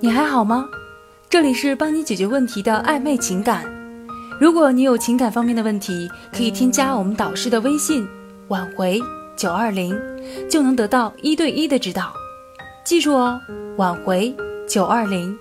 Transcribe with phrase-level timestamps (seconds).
[0.00, 0.66] 你还好吗？
[1.28, 3.64] 这里是帮你解决问题的暧昧情感。
[4.40, 8.08] 如果你有情感方面的问题，可以添加我们导师的微信
[8.48, 9.00] “挽回
[9.36, 9.96] 九二零”，
[10.48, 12.12] 就能得到一对一的指导。
[12.84, 13.40] 记住哦
[13.76, 14.34] ，“挽回
[14.66, 15.38] 九二零”。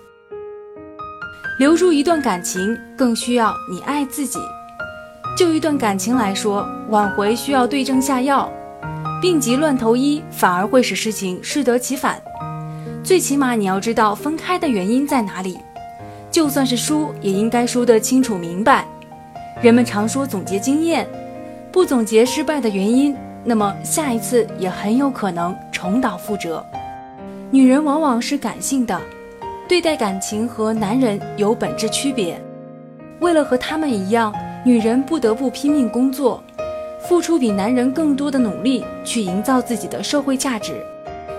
[1.58, 4.40] 留住一段感情，更需要你爱自己。
[5.38, 8.52] 就一段感情来说，挽回需要对症下药，
[9.22, 12.22] 病急乱投医反而会使事情适得其反。
[13.04, 15.58] 最起码你要知道分开的原因在哪里，
[16.30, 18.86] 就算是输，也应该输得清楚明白。
[19.62, 21.08] 人们常说总结经验，
[21.72, 26.64] 不总结失败的原因，那么下一次也很有可能重蹈覆辙。
[27.50, 29.02] 女人往往是感性的，
[29.68, 32.40] 对待感情和男人有本质区别。
[33.20, 36.44] 为了和他们一样，女人不得不拼命工作，
[37.08, 40.76] 付出比男人更多的努力，去营造自己的社会价值。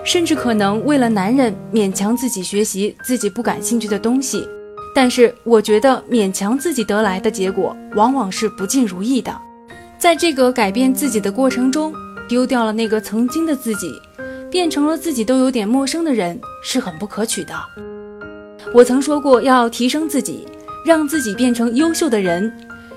[0.03, 4.47] 甚至可能为了男人勉强自己学习自己不感兴趣的东西，
[4.95, 9.31] 但是我觉得勉强自己得来的结果往往是不尽如意的。
[9.99, 11.93] 在这个改变自己的过程中，
[12.27, 14.01] 丢掉了那个曾经的自己，
[14.49, 17.53] 变成了自己都有点陌生的人，是很不可取的。
[18.73, 20.47] 我曾说过要提升自己，
[20.83, 22.51] 让自己变成优秀的人，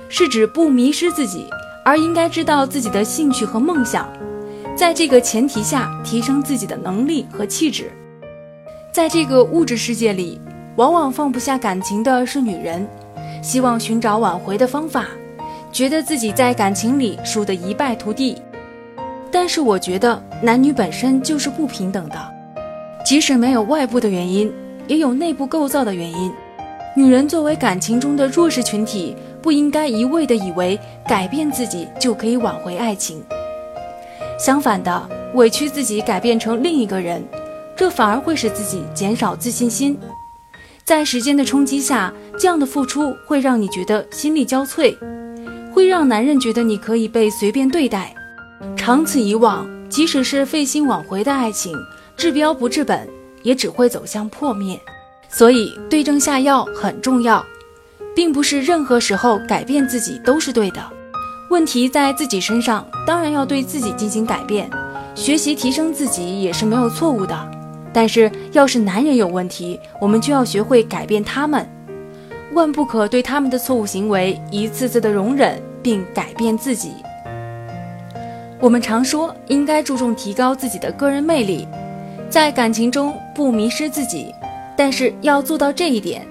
[0.09, 1.47] 是指不迷失自己，
[1.84, 4.09] 而应该知道自己的兴趣和梦想。
[4.77, 7.92] 在这个前提下，提升自己的能力和气质。
[8.92, 10.41] 在这个物质世界里，
[10.75, 12.84] 往往放不下感情的是女人，
[13.41, 15.06] 希望寻找挽回的方法，
[15.70, 18.36] 觉得自己在感情里输得一败涂地。
[19.30, 22.17] 但是我觉得男女本身就是不平等的，
[23.06, 24.52] 即使没有外部的原因，
[24.89, 26.33] 也有内部构造的原因。
[26.97, 33.22] 女人作为感情中的弱势群体，不应该一味的以为改变自己就可以挽回爱情。
[34.39, 37.25] 相反的，委屈自己改变成另一个人，
[37.77, 39.99] 这反而会使自己减少自信心。
[40.85, 44.95] 在时间的冲击下，这样的付出会让你觉得心力交瘁，
[45.73, 48.14] 会让男人觉得你可以被随便对待。
[48.77, 51.75] 长此以往，即使是费心挽回的爱情，
[52.17, 53.08] 治标不治本，
[53.42, 54.79] 也只会走向破灭。
[55.31, 57.45] 所以，对症下药很重要，
[58.14, 60.81] 并不是任何时候改变自己都是对的。
[61.51, 64.69] 问题在自己身上，当然要对自己进行改变，
[65.15, 67.51] 学习提升自己也是没有错误的。
[67.93, 71.69] 但是，要是男人有问题，我们就要学会改变他们，
[72.55, 76.95] 万不可对他们的错误行为一次次的容忍并改变自己。
[78.59, 81.69] 我们常说应该注重提高自己的个人魅力，
[82.31, 84.35] 在感情中不迷失自己，
[84.77, 86.27] 但是要做到这一点，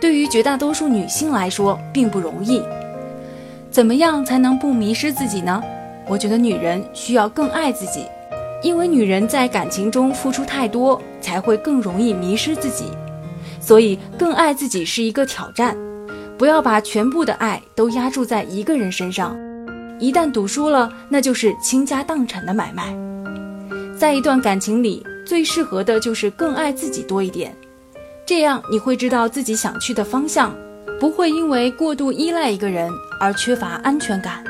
[0.00, 2.60] 对于绝大多数女性来说并不容易。
[3.78, 5.62] 怎么样才能不迷失自己呢？
[6.08, 8.04] 我觉得女人需要更爱自己，
[8.60, 12.86] 因为女人在感情中付出太多，才会更容易迷失自己。
[13.60, 15.76] 所以，更爱自己是一个挑战。
[16.36, 19.38] 不要把全部的爱都压注在一个人身上，
[20.00, 22.92] 一旦赌输了，那就是倾家荡产的买卖。
[23.96, 27.54] 在一段感情里，最适合的就是更爱自己多一点，
[28.26, 30.52] 这样你会知道自己想去的方向。
[31.00, 34.42] 不会因为过度依赖一个人而缺乏安全感，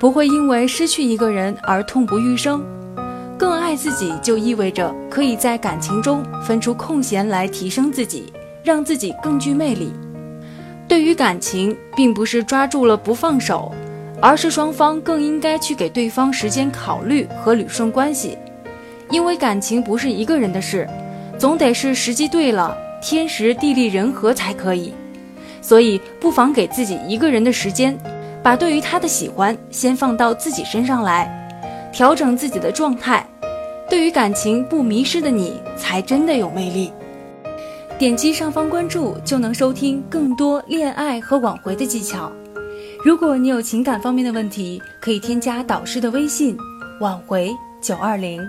[0.00, 2.64] 不会因为失去一个人而痛不欲生。
[3.36, 8.32] 更爱自己就意味着可以在感情中分出空闲来提升自己，
[8.64, 9.92] 让自己更具魅力。
[10.88, 13.70] 对于感情，并不是抓住了不放手，
[14.18, 18.38] 而是双方更应该去给对方时间考虑和捋顺关系。
[19.10, 20.88] 因为感情不是一个人的事，
[21.38, 24.94] 总得是时机对了，天时地利人和才可以。
[25.62, 27.96] 所以，不妨给自己一个人的时间，
[28.42, 31.30] 把对于他的喜欢先放到自己身上来，
[31.92, 33.24] 调整自己的状态。
[33.88, 36.90] 对于感情不迷失的你，才真的有魅力。
[37.98, 42.32] 点击上方关注，就能收听更多恋爱和挽回的技巧。
[43.04, 46.56] 如果你有情感方面的问题，可以添加导师的微信：
[47.00, 48.40] 挽回九二零。